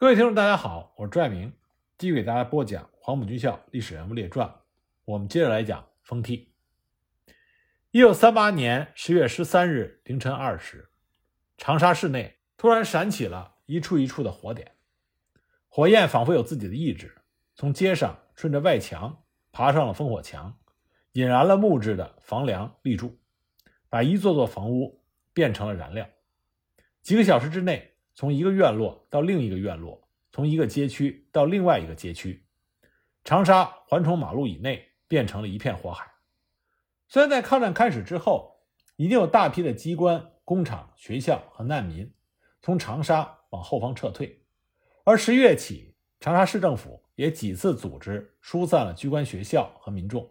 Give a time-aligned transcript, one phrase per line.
[0.00, 1.52] 各位听众，大家好，我是朱爱明，
[1.98, 4.48] 继续给大家播讲黄埔军校历史人物列传。
[5.04, 6.54] 我们接着来讲封替。
[7.90, 10.88] 一九三八年十月十三日凌晨二时，
[11.56, 14.70] 长沙市内突然闪起了一处一处的火点，
[15.66, 17.16] 火焰仿佛有自己的意志，
[17.56, 20.56] 从街上顺着外墙爬上了烽火墙，
[21.14, 23.18] 引燃了木质的房梁立柱，
[23.88, 25.02] 把一座座房屋
[25.32, 26.08] 变成了燃料。
[27.02, 27.96] 几个小时之内。
[28.18, 32.44] 从一个院落到另一个院落，从一个街区到另外一个街区，
[33.22, 36.04] 长沙环城马路以内变成了一片火海。
[37.06, 38.56] 虽然在抗战开始之后，
[38.96, 42.12] 已经有大批的机关、工厂、学校和难民
[42.60, 44.42] 从长沙往后方撤退，
[45.04, 50.28] 而十月起，长沙市政府也几次组织疏散了机关、学校和民众。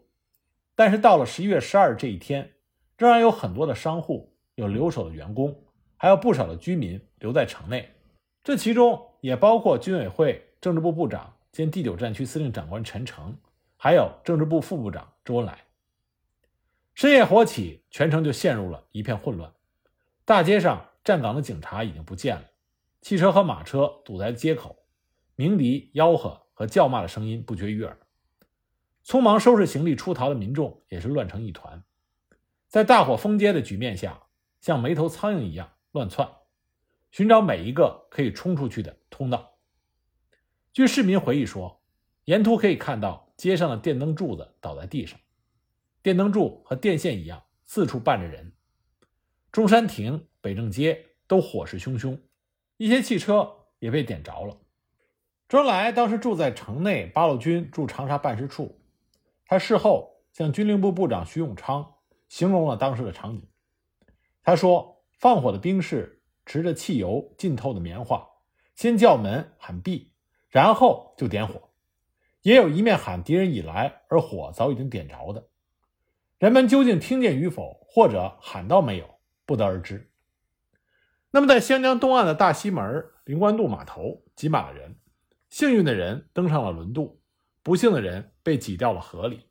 [0.75, 2.51] 但是到了十一月十二这一天，
[2.97, 5.63] 仍然有很多的商户、有留守的员工。
[5.99, 7.93] 还有不少的居民留在城内，
[8.43, 13.35] 这其中也包括军委会政治部部长兼第九战区司令长官陈诚，
[13.75, 15.59] 还有政治部副部长周恩来。
[16.93, 19.51] 深夜火起，全城就陷入了一片混乱。
[20.25, 22.43] 大街上站岗的警察已经不见了，
[23.01, 24.75] 汽车和马车堵在街口，
[25.35, 27.97] 鸣笛、吆喝和叫骂的声音不绝于耳。
[29.05, 31.83] 匆忙收拾行李出逃的民众也是乱成一团，
[32.67, 34.21] 在大火封街的局面下，
[34.59, 35.71] 像没头苍蝇一样。
[35.93, 36.29] 乱窜，
[37.17, 39.57] 寻找每一个可以冲出去的通道。
[40.71, 41.81] 据市民回忆说，
[42.25, 45.19] 沿途可以看到街上的电灯柱子倒在地上，
[46.03, 48.53] 电灯柱和电线一样四处绊着人。
[49.51, 52.19] 中山亭、北正街都火势汹汹，
[52.77, 54.55] 一些汽车也被点着了。
[55.49, 58.79] 周恩来当时住在城内八路军驻长沙办事处，
[59.47, 61.95] 他事后向军令部部长徐永昌
[62.29, 63.49] 形容了当时的场景，
[64.43, 64.93] 他说。
[65.19, 66.16] 放火的兵士
[66.47, 68.25] 持着汽油浸透的棉花，
[68.73, 70.13] 先叫门喊闭，
[70.49, 71.69] 然后就点火。
[72.41, 75.49] 也有一面喊敌人已来，而火早已经点着的。
[76.39, 80.09] 人们究竟听见与否，或者喊到没有，不得而知。
[81.31, 84.95] 那么，在湘江东岸的大西门灵官渡码头，挤满了人。
[85.49, 87.19] 幸运的人登上了轮渡，
[87.61, 89.47] 不幸的人被挤掉了河里。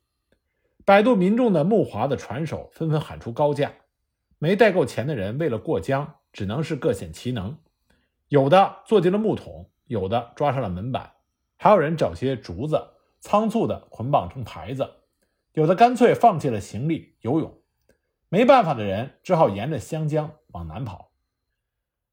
[0.83, 3.71] 摆渡民众的木筏的船手纷纷喊出高价。
[4.39, 7.57] 没带够钱的人，为了过江，只能是各显其能。
[8.27, 11.13] 有的坐进了木桶，有的抓上了门板，
[11.57, 12.89] 还有人找些竹子，
[13.19, 14.87] 仓促地捆绑成牌子。
[15.53, 17.57] 有的干脆放弃了行李游泳。
[18.29, 21.09] 没办法的人，只好沿着湘江往南跑。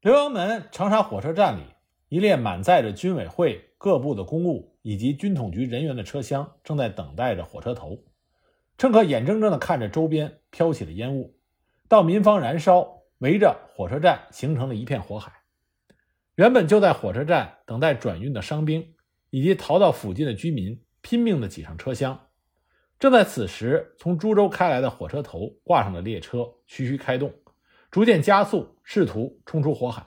[0.01, 1.61] 浏阳门长沙火车站里，
[2.09, 7.99] 一列满载着军委会各部的公务以及军统局人员的车厢，正在等待着火车头。
[8.79, 11.37] 乘客眼睁睁地看着周边飘起了烟雾。
[11.87, 15.31] 到民房燃烧，围着火车站形成了一片火海。
[16.35, 18.93] 原本就在火车站等待转运的伤兵，
[19.29, 22.27] 以及逃到附近的居民，拼命地挤上车厢。
[22.99, 27.33] 正在此时，从株洲开来的火车头挂上的列车徐徐开动，
[27.89, 30.05] 逐渐加速，试图冲出火海。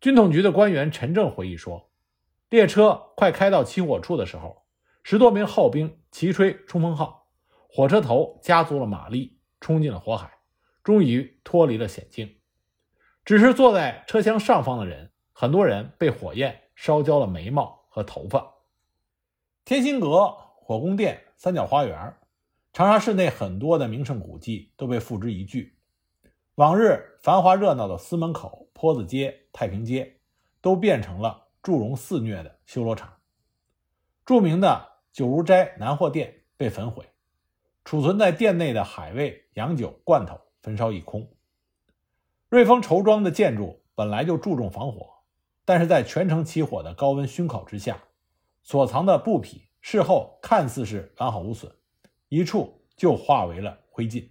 [0.00, 1.90] 军统局的官员陈正回忆说
[2.50, 4.66] ：“列车快开到起火处的时候，
[5.02, 7.28] 十多名号兵齐吹冲锋号，
[7.68, 10.30] 火车头加足了马力，冲进了火海。”
[10.86, 12.36] 终于脱离了险境，
[13.24, 18.54] 只是坐在车厢上方的人，很多人被火焰烧焦了眉毛和头发。
[19.64, 22.14] 天心阁、火宫殿、三角花园，
[22.72, 25.74] 长沙市内很多的名胜古迹都被付之一炬。
[26.54, 30.20] 往日繁华热闹的司门口、坡子街、太平街，
[30.60, 33.12] 都变成了祝融肆虐的修罗场。
[34.24, 37.04] 著名的九如斋南货店被焚毁，
[37.84, 40.45] 储存在店内的海味、洋酒、罐头。
[40.66, 41.30] 焚烧一空。
[42.48, 45.18] 瑞丰绸庄的建筑本来就注重防火，
[45.64, 48.02] 但是在全城起火的高温熏烤之下，
[48.64, 51.72] 所藏的布匹事后看似是完好无损，
[52.28, 54.28] 一处就化为了灰烬。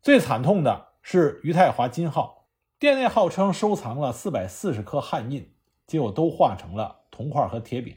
[0.00, 5.54] 最惨痛的是于太华金号店内，号称收藏了四百四十颗汉印，
[5.86, 7.94] 结果都化成了铜块和铁饼。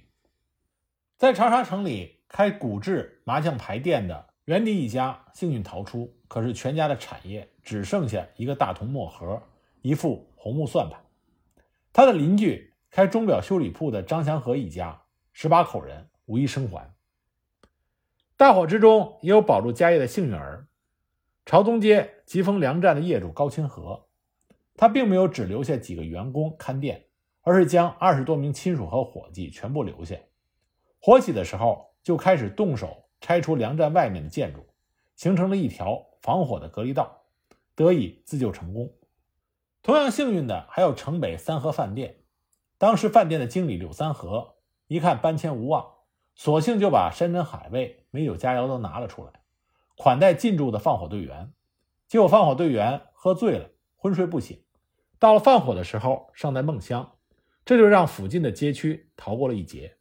[1.18, 4.28] 在长沙城里开古制麻将牌店的。
[4.46, 9.44] 袁迪一家幸运逃出，可是全家的产业只剩下一个大铜墨盒、
[9.82, 10.98] 一副红木算盘。
[11.92, 15.02] 他的邻居开钟表修理铺的张祥和一家
[15.34, 16.90] 十八口人无一生还。
[18.38, 20.68] 大火之中也有保住家业的幸运儿。
[21.46, 24.08] 朝东街吉丰粮站的业主高清河，
[24.78, 27.08] 他并没有只留下几个员工看店，
[27.42, 30.16] 而是将二十多名亲属和伙计全部留下。
[31.02, 33.04] 火起的时候就开始动手。
[33.20, 34.66] 拆除粮站外面的建筑，
[35.18, 37.24] 形成了一条防火的隔离道，
[37.76, 38.94] 得以自救成功。
[39.82, 42.24] 同样幸运的还有城北三和饭店，
[42.78, 44.56] 当时饭店的经理柳三河
[44.88, 45.96] 一看搬迁无望，
[46.36, 49.42] 索性就把山珍海味、美酒佳肴都拿了出来，
[49.96, 51.52] 款待进驻的放火队员。
[52.08, 54.62] 结果放火队员喝醉了，昏睡不醒。
[55.18, 57.16] 到了放火的时候，尚在梦乡，
[57.64, 59.98] 这就让附近的街区逃过了一劫。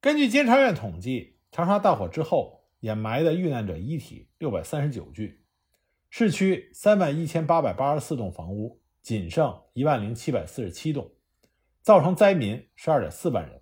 [0.00, 5.44] 根据监察院统计，长沙大火之后掩埋的遇难者遗体六百三十九具，
[6.10, 11.12] 市区三万一千八百八十四栋房屋仅剩一万零七百四十七栋。
[11.80, 13.60] 造成灾民十二点四万人，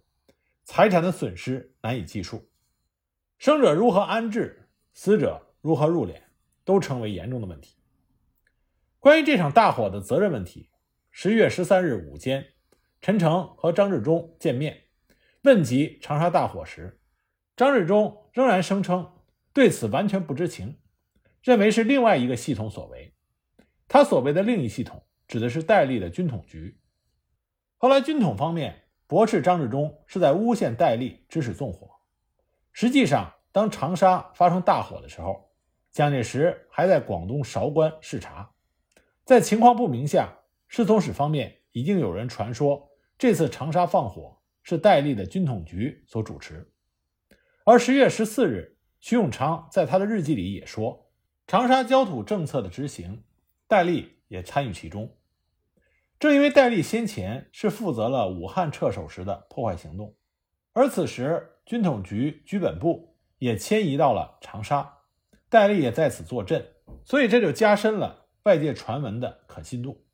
[0.65, 2.51] 财产的损失难以计数，
[3.39, 6.23] 生者如何安置，死者如何入殓，
[6.65, 7.77] 都成为严重的问题。
[8.99, 10.69] 关于这场大火的责任问题，
[11.11, 12.47] 十一月十三日午间，
[13.01, 14.85] 陈诚和张治中见面，
[15.43, 17.00] 问及长沙大火时，
[17.61, 19.13] 张治中仍然声称
[19.53, 20.79] 对此完全不知情，
[21.43, 23.13] 认为是另外一个系统所为。
[23.87, 26.81] 他所谓的另一系统，指的是戴笠的军统局。
[27.77, 31.91] 后来，军统方面驳斥张治中是在诬陷戴笠指使纵火。
[32.73, 35.51] 实际上，当长沙发生大火的时候，
[35.91, 38.53] 蒋介石还在广东韶关视察。
[39.27, 40.35] 在情况不明下，
[40.67, 46.70] 侍从室方面已经有人传说这次长沙放火是戴笠的军统局所主持。
[47.65, 51.11] 而十月十四日，徐永昌在他的日记里也说，
[51.47, 53.23] 长沙焦土政策的执行，
[53.69, 55.17] 戴笠也参与其中。
[56.19, 60.17] 正因为戴笠先前是负责了武汉撤守时的破坏行动，
[60.73, 64.99] 而此时军统局局本部也迁移到了长沙，
[65.49, 66.67] 戴笠也在此坐镇，
[67.05, 70.07] 所以这就加深了外界传闻的可信度。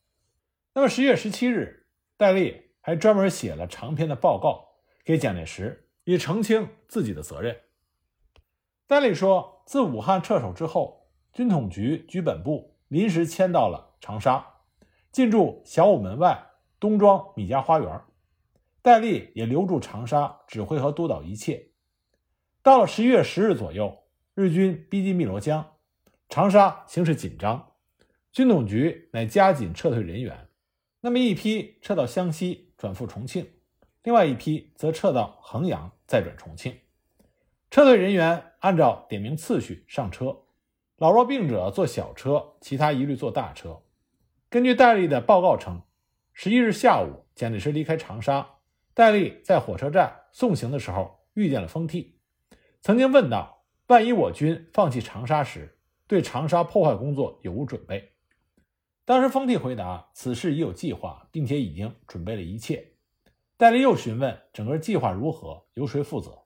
[0.75, 4.69] 那么十月十七日，戴笠还专门写了长篇的报告
[5.05, 7.61] 给蒋介石，以澄清自己的责任。
[8.87, 14.55] 戴笠说，自武汉撤守之后，军统局局本部临时迁到了长沙。
[15.11, 16.47] 进驻小武门外
[16.79, 18.03] 东庄米家花园，
[18.83, 21.71] 戴笠也留驻长沙指挥和督导一切。
[22.63, 24.05] 到了十一月十日左右，
[24.35, 25.73] 日军逼近汨罗江，
[26.29, 27.73] 长沙形势紧张，
[28.31, 30.49] 军统局乃加紧撤退人员。
[31.01, 33.49] 那么一批撤到湘西转赴重庆，
[34.07, 36.79] 另外一批则撤到衡阳再转重庆。
[37.73, 40.45] 撤退人员按照点名次序上车，
[40.97, 43.83] 老弱病者坐小车，其他一律坐大车。
[44.49, 45.83] 根据戴笠的报告称，
[46.33, 48.49] 十一日下午，蒋介石离开长沙，
[48.95, 52.21] 戴笠在火车站送行的时候遇见了封替，
[52.83, 58.13] 曾经问道：“万一我军放弃长沙时，对长沙破坏工作有无准备？”
[59.05, 62.87] 当时封替回答：“此事已有计划，并且已经准备了一切。”
[63.57, 66.43] 戴笠又询问整个计划如何，由谁负责？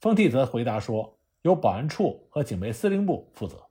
[0.00, 3.66] 封替则回答说：“由保安处和警备司令部负责。”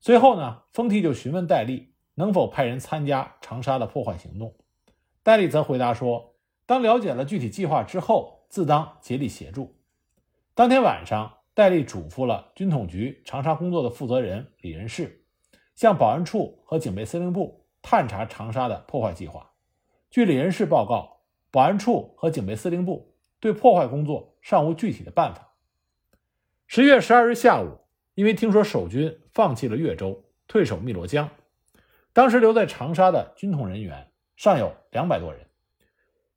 [0.00, 1.92] 随后呢，封替就询问戴笠。
[2.14, 4.54] 能否派人参加长沙的破坏行动？
[5.22, 6.34] 戴笠则回答说
[6.66, 9.74] ：“当了解了具体计划之后，自当竭力协助。”
[10.54, 15.24] 当天晚上，戴笠嘱咐了军统局长沙工作的负责人李仁士，
[15.74, 19.50] 向保安处和警备司令部探查长沙的破坏计划。
[20.10, 21.11] 据李仁士报告，
[21.52, 25.54] 保安处和警备司令部对破坏工作尚无具体的办法。
[26.66, 27.78] 十月十二日下午，
[28.14, 31.28] 因为听说守军放弃了越州，退守汨罗江。
[32.14, 35.46] 当时留在长沙的军统人员尚有两百多人，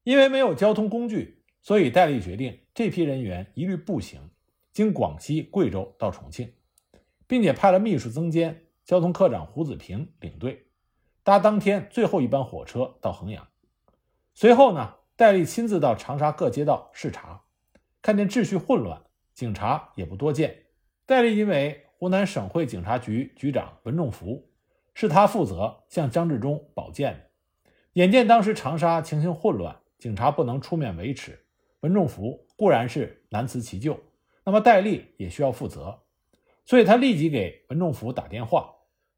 [0.04, 4.30] 因为没有交通工具，所以戴笠决定这批人员一律步行，
[4.74, 6.54] 经广西、贵州到重庆，
[7.26, 10.68] 并且派了秘书曾坚、交通科长胡子平领队，
[11.24, 13.48] 搭当天最后一班火车到衡阳。
[14.34, 17.44] 随后呢，戴笠亲自到长沙各街道视察，
[18.02, 19.02] 看见秩序混乱，
[19.34, 20.66] 警察也不多见。
[21.06, 24.52] 戴笠因为湖南省会警察局局长文仲福。
[24.98, 27.30] 是他负责向张治中保荐的。
[27.96, 31.46] 眼见当时长沙情形混乱，警察不能出面维持，
[31.82, 34.00] 文仲福固然是难辞其咎，
[34.46, 36.04] 那么戴笠也需要负责，
[36.64, 38.74] 所以他立即给文仲福打电话，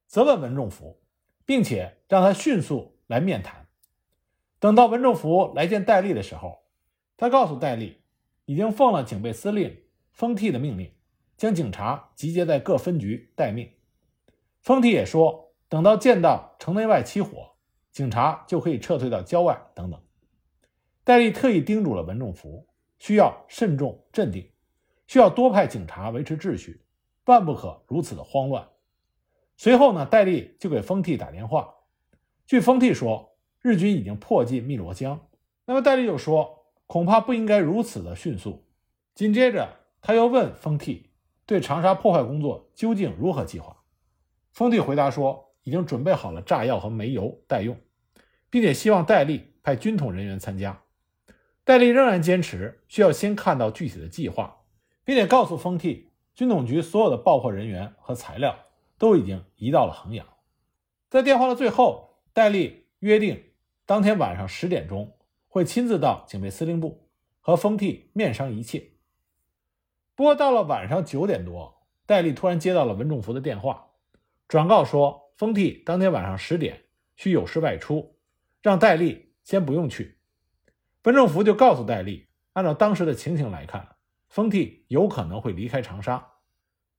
[0.08, 1.00] 责问文仲福，
[1.46, 3.67] 并且让他迅速来面谈。
[4.60, 6.64] 等到文仲福来见戴笠的时候，
[7.16, 8.02] 他告诉戴笠，
[8.46, 10.94] 已经奉了警备司令封替的命令，
[11.36, 13.72] 将警察集结在各分局待命。
[14.62, 15.46] 封替也说。
[15.70, 17.58] 等到见到城内外起火，
[17.92, 20.02] 警察就可以撤退到郊外等等。
[21.04, 22.66] 戴笠特意叮嘱了文仲福，
[23.00, 24.50] 需要慎重镇定，
[25.08, 26.86] 需要多派警察维持秩序，
[27.26, 28.66] 万不可如此的慌乱。
[29.58, 31.76] 随后呢，戴笠就给封替打电话。
[32.46, 35.28] 据封替说，日军已经迫近汨罗江。
[35.66, 38.66] 那么戴笠又说，恐怕不应该如此的迅速。
[39.14, 41.10] 紧接着，他又问封替，
[41.46, 43.84] 对长沙破坏工作究竟如何计划？
[44.52, 45.46] 封替回答说。
[45.64, 47.78] 已经准备好了炸药和煤油待用，
[48.50, 50.82] 并且希望戴笠派军统人员参加。
[51.66, 54.62] 戴笠仍然坚持需要先看到具体的计划，
[55.04, 58.58] 并且告诉封替，军统局所有的爆破人员和材料
[58.98, 60.26] 都已经移到了衡阳。
[61.10, 63.47] 在电话的最后，戴笠约定
[63.88, 65.18] 当天晚上十点钟
[65.48, 67.08] 会亲自到警备司令部
[67.40, 68.92] 和丰替面商一切。
[70.14, 73.92] 不过到了晚上九点多，戴笠突然接到了文仲福的电话，
[74.50, 76.84] 转告说丰替当天晚上十点
[77.16, 78.18] 需有事外出，
[78.62, 80.20] 让戴笠先不用去。
[81.06, 83.96] 文仲福就告诉戴笠，按照当时的情形来看，
[84.28, 86.34] 丰替有可能会离开长沙。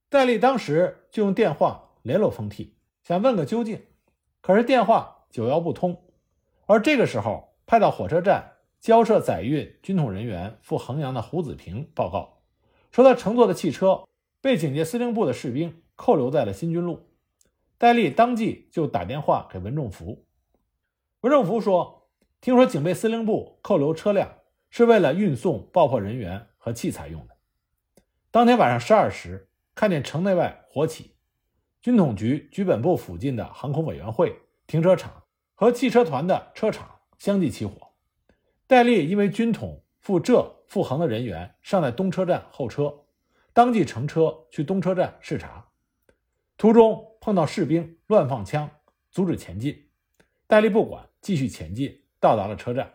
[0.09, 3.85] 戴笠当时就用电话联络丰替，想问个究竟，
[4.41, 6.08] 可是电话九幺不通。
[6.71, 12.43] 而这个时候，派到火车站交涉载运军统人员赴衡阳的胡子平报告，
[12.91, 14.07] 说他乘坐的汽车
[14.39, 17.09] 被警戒司令部的士兵扣留在了新军路。
[17.79, 20.27] 戴笠当即就打电话给文仲福，
[21.21, 22.07] 文仲福说。
[22.39, 24.35] 听说警备司令部扣留车辆
[24.69, 27.35] 是为了运送爆破人员和器材用的。
[28.29, 31.15] 当天晚上十二时，看见城内外火起，
[31.81, 35.23] 军统局局本部附近的航空委员会停车场
[35.59, 37.89] 和汽车团的车厂相继起火。
[38.65, 43.03] 戴笠因为军统赴浙赴杭的人员尚在东车站候车，
[43.51, 45.65] 当即乘车去东车站视察，
[46.55, 48.69] 途中碰到士兵乱放枪，
[49.11, 49.89] 阻止前进。
[50.47, 52.05] 戴笠不管，继续前进。
[52.21, 52.93] 到达了车站，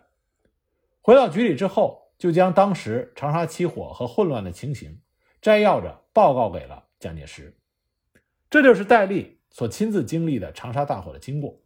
[1.03, 5.03] 回到局里之后，就将当时长沙起火和混乱的情形
[5.43, 7.55] 摘要着报告给了蒋介石。
[8.49, 11.61] 这就是戴笠所亲自经历的长沙大火的经过。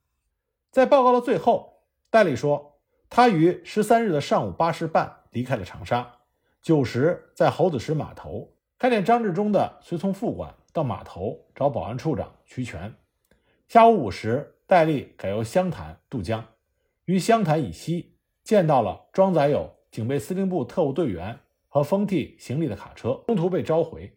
[0.70, 6.16] 在报告的最后，戴笠说，他于十三日的上午八时半离开了长沙，
[6.60, 12.94] 九时在猴子石码头看见张治中的随从副官到码头找保安处长徐全。
[13.66, 16.44] 下午五时，戴笠改由湘潭渡江。
[17.06, 24.12] 于湘潭以西见到了装载有警备司令部特务队员和封替行李的卡车，中途被召回。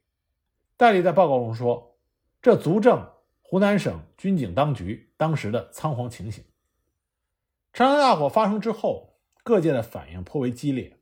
[0.76, 1.96] 戴笠在报告中说
[2.42, 3.06] ：“这足证
[3.52, 6.46] 湖南省军警当局当时的仓皇情形。”
[7.74, 11.02] 长沙大火发生之后，各界的反应颇为激烈，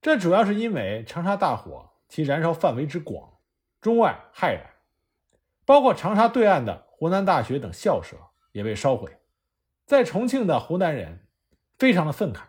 [0.00, 3.34] 这主要是因为长沙大火其燃烧范围之广，
[3.82, 4.70] 中外骇然，
[5.66, 8.16] 包括长沙对岸的湖南大学等校舍
[8.52, 9.18] 也被烧毁。
[9.84, 11.26] 在重庆的湖南人
[11.78, 12.40] 非常的愤慨，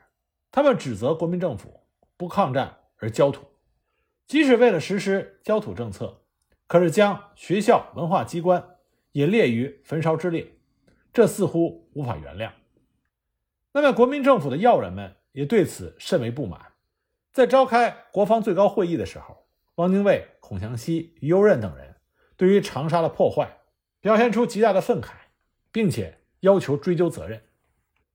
[0.54, 1.82] 他们指责国民政府
[2.16, 3.46] 不抗战而焦土，
[4.26, 6.22] 即使为了实施焦土政策，
[6.66, 8.73] 可是将学校文化机关
[9.14, 10.46] 也列于焚烧之列，
[11.14, 12.52] 这似乎无法原谅。
[13.72, 16.74] 那么国民政府的要人们也对此甚为不满，
[17.32, 21.96] 在召开国防最高会议的时候，汪精卫、孔祥熙、于右任等人
[22.36, 23.60] 对于长沙的破坏
[24.02, 25.14] 表现出极大的愤慨，
[25.72, 26.20] 并且。
[26.44, 27.42] 要求追究责任，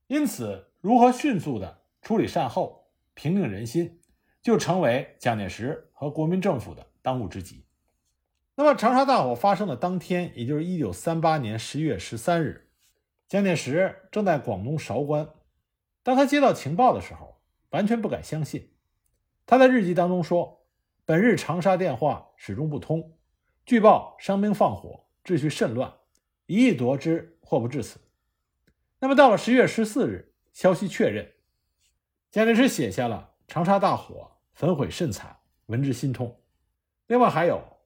[0.07, 4.03] 因此，如何迅速的处理善后、平定人心，
[4.43, 7.65] 就成为蒋介石和国民政府的当务之急。
[8.61, 12.73] 那么，长沙大火发生的当天，也就是一九三八年十一月十三日，
[13.29, 15.31] 蒋介石正在广东韶关。
[16.03, 18.73] 当他接到情报的时候，完全不敢相信。
[19.47, 20.67] 他在日记当中说
[21.07, 23.17] ：“本日长沙电话始终不通，
[23.65, 25.95] 据报伤兵放火，秩序甚乱，
[26.47, 28.01] 一意夺之，祸不至此。”
[28.99, 31.33] 那么到了十月十四日，消息确认，
[32.33, 35.37] 蒋介石写下了“长沙大火，焚毁甚惨，
[35.67, 36.41] 闻之心痛”。
[37.07, 37.63] 另外还有“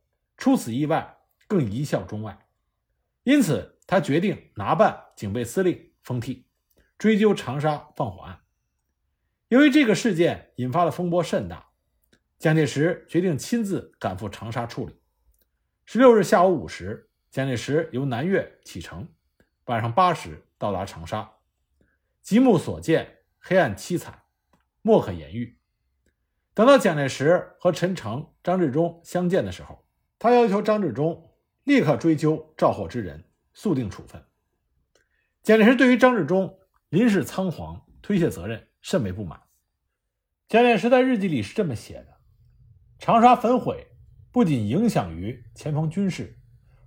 [0.43, 2.37] 出此意外，更贻笑中外”。
[3.23, 6.49] 因此，他决定拿办警备司令封替，
[6.99, 8.41] 追究长沙放火案。
[9.47, 11.69] 由于这个事件引发的风波甚大，
[12.41, 15.01] 蒋介石决定亲自赶赴长沙处理。
[15.85, 19.09] 十六日下午五时，蒋介石由南岳启程，
[19.67, 20.45] 晚上八时。
[20.59, 21.39] 到达长沙，
[22.21, 24.23] 极目所见，黑暗凄惨，
[24.81, 25.57] 莫可言喻。
[26.53, 29.85] 等到蒋介石和陈诚、张治中相见的时候，
[30.23, 31.33] 他要求张治中
[31.65, 33.25] 立刻追究肇祸之人，
[33.55, 34.25] 速定处分。
[35.43, 36.61] 蒋介石对于张治中
[36.91, 39.41] 临时仓皇推卸责任甚为不满。
[40.47, 42.19] 蒋介石在日记里是这么写的：
[43.01, 43.89] 长沙焚毁
[44.31, 46.39] 不仅影响于前方军事，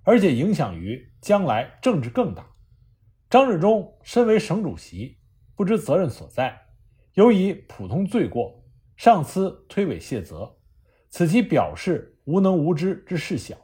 [0.02, 2.48] 而且影响于将来政治更大。
[3.28, 5.18] 张治中身为省主席，
[5.54, 6.58] 不知责任所在，
[7.12, 8.64] 尤以普通罪过，
[8.96, 10.56] 上司推诿卸责，
[11.10, 13.56] 此其表示无能无知之事小，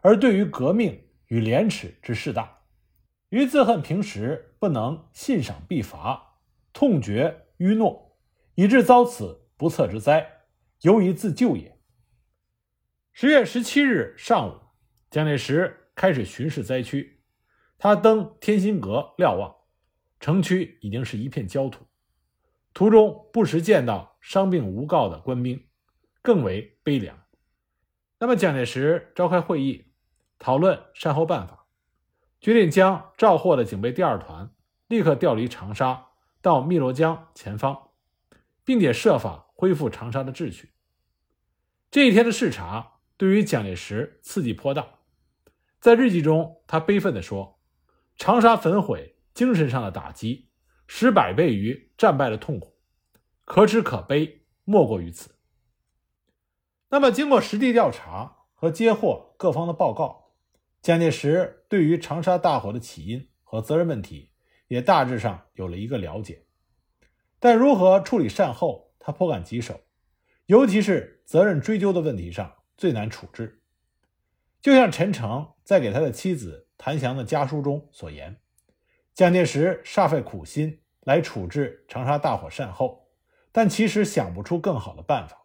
[0.00, 2.62] 而对于革命与廉耻之事大，
[3.28, 6.38] 于自恨平时不能信赏必罚，
[6.72, 8.12] 痛绝愚懦，
[8.54, 10.26] 以致遭此不测之灾，
[10.80, 11.78] 犹疑自救也。
[13.12, 14.60] 十月十七日上午，
[15.10, 17.22] 蒋介石开始巡视灾区。
[17.76, 19.54] 他登天心阁瞭望，
[20.20, 21.84] 城区已经是一片焦土。
[22.72, 25.62] 途中不时见到伤病无告的官兵，
[26.22, 27.25] 更为悲凉。
[28.18, 29.92] 那么蒋介石召开会议，
[30.38, 31.66] 讨论善后办法，
[32.40, 34.50] 决定将赵获的警备第二团
[34.88, 36.06] 立刻调离长沙
[36.40, 37.90] 到汨罗江前方，
[38.64, 40.72] 并且设法恢复长沙的秩序。
[41.90, 44.86] 这一天的视察对于蒋介石刺激颇大，
[45.78, 47.60] 在日记中，他悲愤地说
[48.16, 50.48] ：“长沙焚毁，精神上的打击
[50.86, 52.78] 十百倍于战败的痛苦，
[53.44, 55.35] 可耻可悲，莫过于此。”
[56.96, 60.30] 那么，经过实地调查和接获各方的报告，
[60.80, 64.30] 蒋介石对于长沙大火的起因和责任问题
[64.68, 66.46] 也大致上有了一个了解，
[67.38, 69.78] 但如何处理善后，他颇感棘手。
[70.46, 73.60] 尤其是责任追究的问题上最难处置，
[74.62, 78.40] 就像陈诚在给他的妻子谭祥的家书中所言，
[79.12, 83.10] 蒋介石煞费苦心来处置长沙大火善后，
[83.52, 85.42] 但其实想不出更好的办法。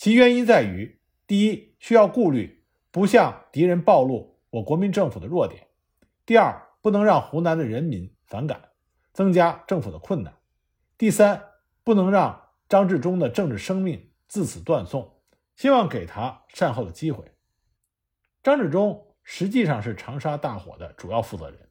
[0.00, 5.60] 其原因在于：第一，需要顾虑不向敌人暴露我国民政府的弱点；
[6.24, 8.70] 第二，不能让湖南的人民反感，
[9.12, 10.32] 增加政府的困难；
[10.96, 11.42] 第三，
[11.84, 12.48] 不能让。
[12.66, 15.16] 张治中的政治生命自此断送，
[15.56, 17.24] 希望给他善后的机会。
[18.42, 21.68] 张治中实际上是长沙大火的主要负责人，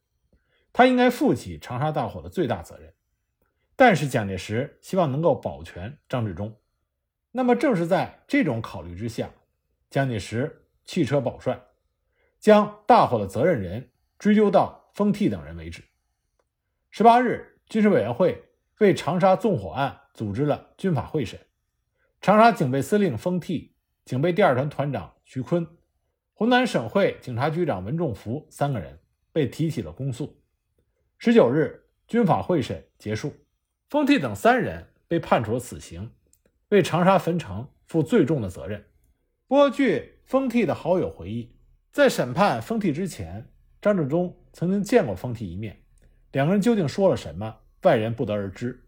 [0.74, 2.94] 他应该负起长沙大火的最大责任。
[3.78, 6.59] 但是蒋介石希望能够保全张治中，
[7.32, 9.32] 那么正是在这种考虑之下，
[9.90, 11.60] 蒋介石弃车保帅，
[12.40, 15.84] 将大火的责任人追究到封替等人为止。
[16.90, 18.44] 十八日，军事委员会
[18.80, 19.96] 为长沙纵火案。
[20.12, 21.40] 组织了军法会审，
[22.20, 25.66] 长沙警备司令封替、警备第二团团长徐坤、
[26.34, 29.00] 湖南省会警察局长文仲福三个人
[29.32, 30.44] 被提起了公诉。
[31.18, 33.34] 十九日，军法会审结束，
[33.90, 36.12] 封替等三人被判处了死刑，
[36.70, 38.84] 为长沙焚城负最重的责任。
[39.48, 41.56] 不过，据封替的好友回忆，
[41.92, 43.52] 在审判封替之前，
[43.82, 45.82] 张治中曾经见过封替一面，
[46.32, 48.86] 两个人究竟说了什么，外人不得而知。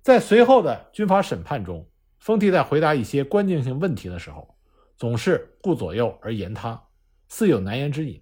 [0.00, 4.56] 在随后的军法审判中，封替在回答一些关键性问题的时候，
[4.96, 6.82] 总是顾左右而言他，
[7.28, 8.20] 似有难言之隐。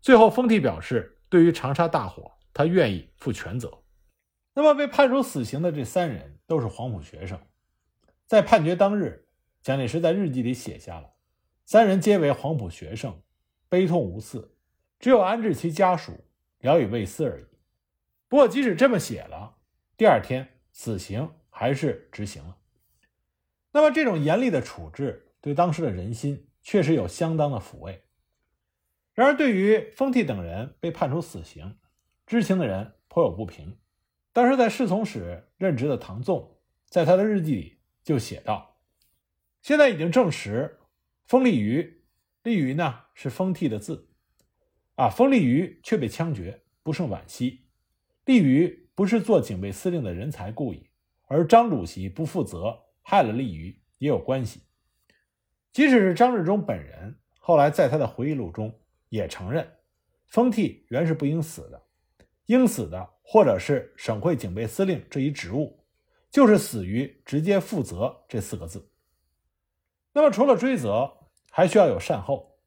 [0.00, 3.72] 最后，封替表示，对于长沙大火，他愿意负全责。
[4.52, 7.38] 那么，被判处死刑的这三人都是黄埔学生。
[8.26, 9.26] 在判决当日，
[9.62, 11.14] 蒋介石在日记里写下了
[11.64, 13.22] ：“三人皆为黄埔学生，
[13.68, 14.54] 悲痛无四，
[14.98, 16.24] 只有安置其家属，
[16.58, 17.44] 聊以慰思而已。”
[18.28, 19.56] 不过，即使这么写了，
[19.96, 20.48] 第二天。
[20.78, 22.58] 死刑还是执行了。
[23.72, 28.02] 那么，这种严厉的处置对当时的人心确实有相当的抚慰。
[29.14, 31.78] 然而，对于封替等人被判处死刑，
[32.26, 33.78] 知情的人颇有不平。
[34.34, 36.58] 当时在侍从室任职的唐纵，
[36.90, 37.75] 在他的日记里
[38.06, 38.78] 就写道
[39.60, 40.78] ：“现在已经证实，
[41.26, 42.02] 封立瑜，
[42.42, 44.08] 立瑜呢是封替的字，
[44.94, 47.66] 啊，封立瑜却被枪决，不胜惋惜。
[48.24, 50.88] 立瑜。”不是做警备司令的人才故意，
[51.26, 54.62] 而张主席不负责害了利于也有关系。
[55.70, 58.74] 即使是张治中本人，后来在他的回忆录中
[59.10, 59.70] 也承认，
[60.28, 61.82] 封替原是不应死的，
[62.46, 65.84] 应死的或者是省会警备司令这一职务，
[66.36, 68.90] 就是死于直接负责这四个字。
[70.12, 71.10] 那么除了追责，
[71.50, 72.58] 还需要有善后，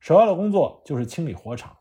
[0.00, 1.76] 首要的工作就是清理火场。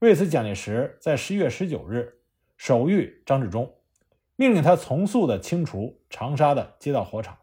[0.00, 2.20] 为此，蒋介石在十一月十九日。
[2.58, 3.78] 手谕张治中，
[4.36, 7.38] 命令他从速的清除长沙的街道火场。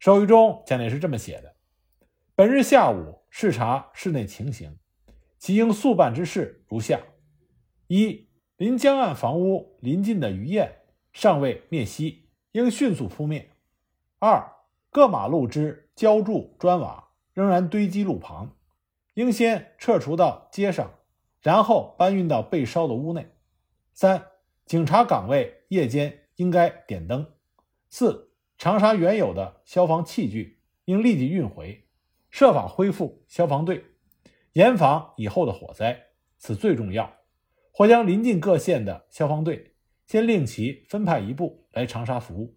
[0.00, 1.54] 手谕中，蒋介石这么写的
[2.34, 4.76] ：“本日下午视察室内情形，
[5.38, 7.00] 其应速办之事如下：
[7.86, 10.80] 一、临江岸房屋临近的余焰
[11.12, 12.21] 尚未灭熄，
[12.52, 13.42] 应迅速扑灭；
[14.18, 14.52] 二、
[14.90, 18.56] 各马路之浇筑砖瓦仍然堆积路旁，
[19.14, 20.90] 应先撤除到街上，
[21.40, 23.26] 然后搬运到被烧的屋内。”
[23.94, 24.26] 三、
[24.66, 27.26] 警察岗位夜间应该点灯。
[27.88, 31.86] 四、长沙原有的消防器具应立即运回，
[32.30, 33.84] 设法恢复消防队，
[34.52, 35.98] 严防以后的火灾，
[36.38, 37.12] 此最重要。
[37.70, 39.74] 或将临近各县的消防队
[40.06, 42.56] 先令其分派一部来长沙服务。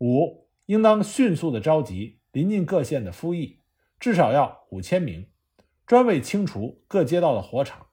[0.00, 3.60] 五、应当迅速的召集临近各县的夫役，
[4.00, 5.26] 至少要五千名，
[5.86, 7.88] 专为清除各街道的火场，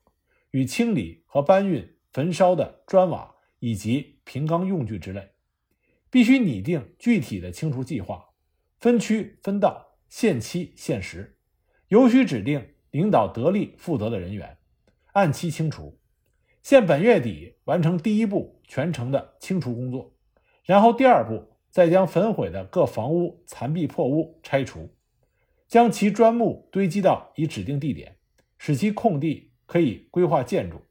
[0.52, 1.92] 与清理和搬运。
[2.16, 5.32] 焚烧的砖瓦以及平钢用具之类，
[6.10, 8.30] 必须拟定具体的清除计划，
[8.80, 11.38] 分区分道，限期限时，
[11.90, 14.58] 尤需指定领导得力负责的人员，
[15.12, 16.00] 按期清除。
[16.64, 20.15] 限本月底完成第一步全程的清除工作，
[20.66, 24.90] 然后第二步再将焚毁的各房屋残壁破屋拆除，
[25.68, 28.18] 将其砖木堆积到已指定地点，
[28.58, 30.82] 使其空地可以规划建筑。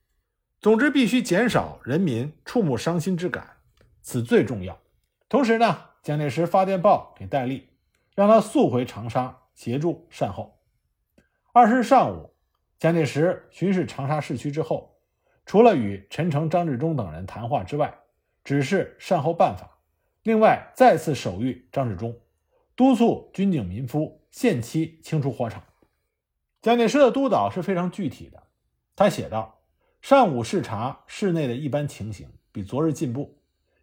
[0.61, 3.57] 总之，必须减少人民触目伤心之感，
[4.01, 4.79] 此最重要。
[5.29, 7.69] 同时呢，蒋介石发电报给戴笠，
[8.15, 10.61] 让他速回长沙协助善后。
[11.53, 12.31] 二十日上午，
[12.79, 14.99] 蒋介石巡视长沙市区之后，
[15.45, 17.95] 除了与陈诚、张治中等人谈话之外，
[18.45, 19.79] 指示善后办法。
[20.23, 22.15] 另外，再次手谕张治中，
[22.77, 25.63] 督促军警民夫限期清除火场。
[26.63, 28.43] 蒋介石的督导是非常具体的，
[28.95, 29.63] 他写道。
[30.01, 33.39] 上午视察市内的一般情形，比昨日进步。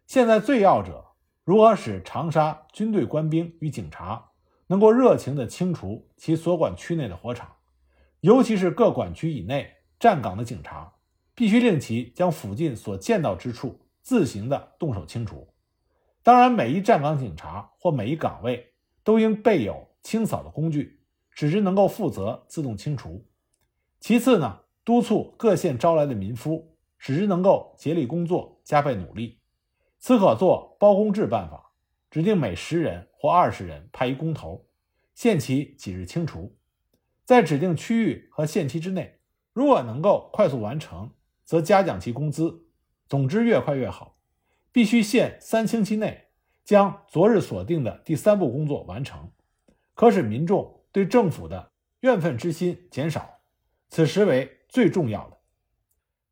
[0.06, 1.04] 现在最要者，
[1.42, 4.30] 如何使长沙军队官兵与警察
[4.68, 7.56] 能够热情地清除其所管区内的火场，
[8.20, 10.92] 尤其是各管区以内站岗的警察，
[11.34, 15.48] 必须令其将附近所见到之处自行的动手清除。
[16.22, 23.24] 当然，每一站岗警察或每一岗位都应备有清扫的工具，使之能够负责自动清除。
[24.00, 24.60] 其次呢？
[24.84, 29.38] 督促各县招来的民夫，使之能够竭力工作，加倍努力。
[30.00, 31.70] 此可做包工制办法，
[32.10, 34.66] 指定每十人或二十人派一工头，
[35.14, 36.56] 限期几日清除。
[37.24, 39.20] 在指定区域和限期之内，
[39.52, 41.12] 如果能够快速完成，
[41.44, 42.61] 则嘉奖其工资。
[43.12, 44.16] 总之，越快越好。
[44.72, 46.28] 必须限三星期内
[46.64, 49.30] 将昨日锁定的第三步工作完成，
[49.92, 53.40] 可使民众对政府的怨愤之心减少。
[53.90, 54.60] 此时为。
[54.66, 55.36] 最重要的，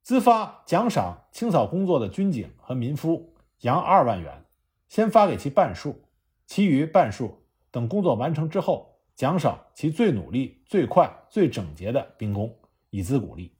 [0.00, 4.46] 自发奖赏清扫工作的军警和民夫，洋二万元，
[4.88, 6.02] 先发给其半数，
[6.46, 13.54] 其余半数等工作完成之后，奖赏其最努力、最快、最整洁的兵工，以资鼓励。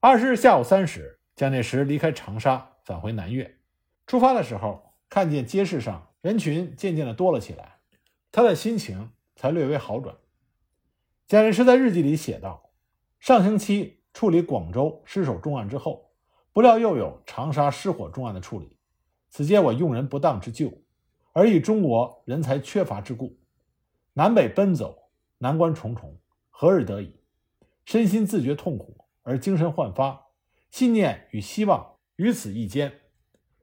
[0.00, 3.58] 二十日下午三时，蒋介石离开长沙，返回南岳。
[4.06, 7.76] 出发的时候，看见街市上人群渐渐的多了起来，
[8.32, 10.16] 他的心情才略微好转。
[11.26, 12.70] 蒋介石在日记里写道。
[13.20, 16.10] 上星期处理广州失守重案之后，
[16.52, 18.78] 不料又有长沙失火重案的处理，
[19.28, 20.72] 此皆我用人不当之咎，
[21.32, 23.38] 而以中国人才缺乏之故。
[24.14, 26.18] 南北奔走，难关重重，
[26.48, 27.20] 何日得已？
[27.84, 30.25] 身心自觉痛苦，而精神焕发，
[30.70, 33.00] 信念与希望于此一间。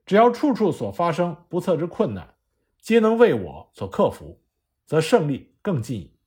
[0.05, 2.35] 只要处处所发生不测之困难，
[2.81, 4.41] 皆能为我所克服，
[4.85, 6.17] 则胜利更近矣。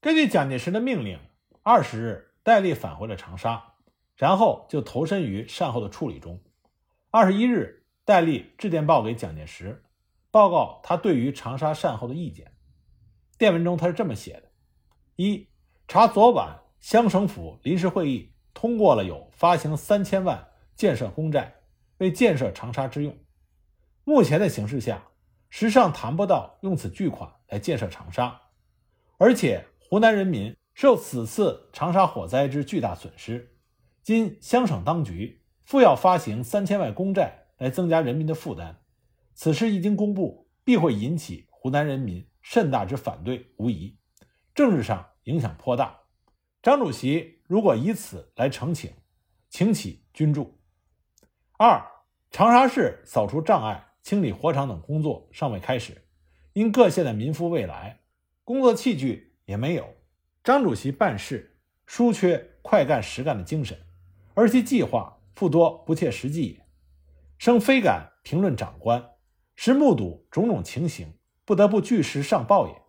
[0.00, 1.18] 根据蒋介石的命令，
[1.62, 2.28] 二十日。
[2.44, 3.74] 戴笠返回了长沙，
[4.16, 6.42] 然后就投身于善后的处理中。
[7.08, 9.84] 二十一日，戴笠致电报给蒋介石，
[10.32, 12.52] 报告他对于长沙善后的意见。
[13.38, 14.50] 电文中他是这么写的：
[15.14, 15.46] 一
[15.86, 21.54] 查昨晚乡省府临时会议通过了有发行三千万建设公债，
[21.98, 23.16] 为建设长沙之用。
[24.04, 25.04] 目前的形势下，
[25.50, 28.40] 实上谈不到用此巨款来建设长沙，
[29.18, 30.56] 而且湖南人民。
[30.74, 33.54] 受此次长沙火灾之巨大损失，
[34.02, 38.78] 今湘省当局复要发行三千万公债来增加人民的负担，
[39.34, 43.98] 此事一经公布，必会引起湖南人民甚大之反对，无疑，
[44.54, 46.01] 政治上影响颇大。
[46.62, 48.92] 张主席如果以此来澄请，
[49.50, 50.56] 请起军助。
[51.58, 51.84] 二，
[52.30, 56.04] 长沙市扫除障碍、清理火场等工作尚未开始，
[56.52, 57.98] 因各县的民夫未来，
[58.44, 59.92] 工作器具也没有。
[60.44, 63.76] 张主席办事疏缺快干实干的精神，
[64.34, 66.64] 而其计划复多不切实际也，
[67.38, 69.04] 生非敢评论长官，
[69.56, 71.12] 实目睹种种情形，
[71.44, 72.82] 不得不据实上报也。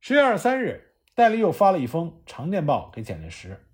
[0.00, 0.85] 十月二十三日，
[1.16, 3.66] 戴笠又发了一封长电报给蒋介石，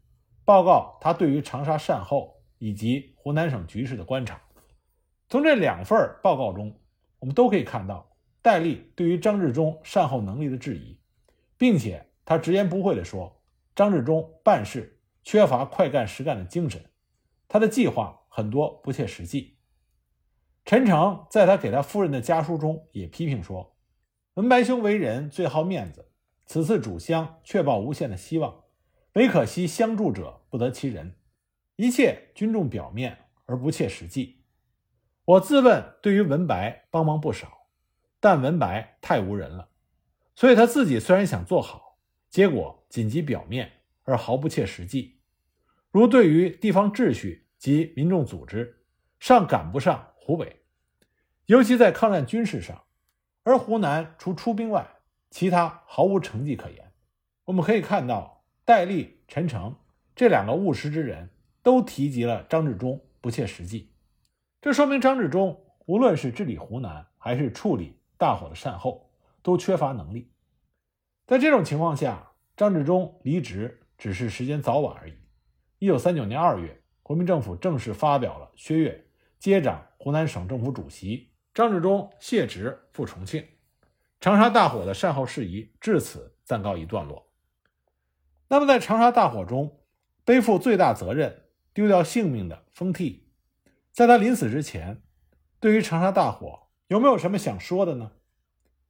[0.44, 4.40] 报告他对于长沙善后以及湖南省局势的观察。
[5.28, 6.80] 从这两份报告中，
[7.18, 10.98] 我们都可以看到戴笠对于张治中善后能力的质疑，
[11.58, 12.08] 并且。
[12.24, 13.42] 他直言不讳地说
[13.74, 16.80] ：“张治中办事缺乏快干实干的精神，
[17.48, 19.58] 他的计划很多不切实际。”
[20.64, 23.76] 陈诚在他给他夫人的家书中也批评说
[24.34, 26.11] ：“文白兄为人最好面子，
[26.46, 28.64] 此次主乡确抱无限的希望，
[29.14, 31.16] 唯可惜相助者不得其人，
[31.76, 34.42] 一切均重表面而不切实际。
[35.24, 37.68] 我自问对于文白帮忙不少，
[38.20, 39.68] 但文白太无人了，
[40.34, 41.90] 所以他自己虽然想做好。”
[42.32, 43.70] 结果仅及表面，
[44.04, 45.20] 而毫不切实际。
[45.90, 48.86] 如对于地方秩序及民众组织，
[49.20, 50.62] 尚赶不上湖北，
[51.44, 52.84] 尤其在抗战军事上，
[53.42, 54.91] 而湖南除出兵外，
[55.32, 56.92] 其他毫无成绩可言。
[57.46, 59.74] 我们可以看到，戴笠、陈诚
[60.14, 61.30] 这两个务实之人
[61.62, 63.90] 都提及了张治中不切实际，
[64.60, 69.10] 这说明张治中无论是治理湖南，还是处理大火的善后，
[69.42, 70.30] 都缺乏能力。
[71.26, 75.14] 在这种情况下，张治中离职只是时间早晚而已。
[75.78, 79.06] 一九三九年二月，国民政府正式发表了薛岳
[79.38, 83.42] 接掌湖南省政府主席，张治中卸职赴重庆。
[84.22, 87.28] 长沙大火的善后事宜至此暂告一段落。
[88.46, 89.80] 那么，在长沙大火中
[90.24, 93.26] 背负最大责任、丢掉性命的封替，
[93.90, 95.02] 在他临死之前，
[95.58, 98.12] 对于长沙大火有没有什么想说的呢？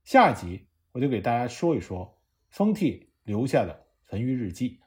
[0.04, 4.81] 下一集我就给大家说一说封替留下的焚余日记。